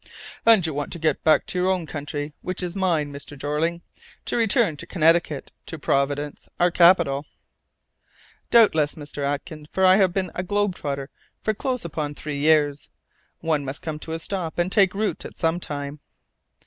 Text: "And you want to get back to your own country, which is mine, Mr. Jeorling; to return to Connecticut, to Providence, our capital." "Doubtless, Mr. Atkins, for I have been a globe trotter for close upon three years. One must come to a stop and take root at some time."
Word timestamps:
"And 0.47 0.65
you 0.65 0.73
want 0.73 0.91
to 0.93 0.97
get 0.97 1.23
back 1.23 1.45
to 1.45 1.59
your 1.59 1.69
own 1.69 1.85
country, 1.85 2.33
which 2.41 2.63
is 2.63 2.75
mine, 2.75 3.13
Mr. 3.13 3.37
Jeorling; 3.37 3.81
to 4.25 4.35
return 4.35 4.75
to 4.77 4.87
Connecticut, 4.87 5.51
to 5.67 5.77
Providence, 5.77 6.49
our 6.59 6.71
capital." 6.71 7.23
"Doubtless, 8.49 8.95
Mr. 8.95 9.19
Atkins, 9.23 9.67
for 9.71 9.85
I 9.85 9.97
have 9.97 10.11
been 10.11 10.31
a 10.33 10.41
globe 10.41 10.73
trotter 10.73 11.11
for 11.43 11.53
close 11.53 11.85
upon 11.85 12.15
three 12.15 12.39
years. 12.39 12.89
One 13.41 13.63
must 13.63 13.83
come 13.83 13.99
to 13.99 14.13
a 14.13 14.17
stop 14.17 14.57
and 14.57 14.71
take 14.71 14.95
root 14.95 15.23
at 15.23 15.37
some 15.37 15.59
time." 15.59 15.99